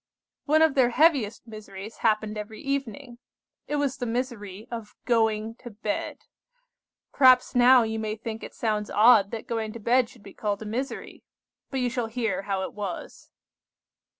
[0.45, 3.19] "One of their heaviest miseries happened every evening.
[3.67, 6.21] It was the misery of going to bed.
[7.13, 10.63] Perhaps now you may think it sounds odd that going to bed should be called
[10.63, 11.21] a misery.
[11.69, 13.29] But you shall hear how it was.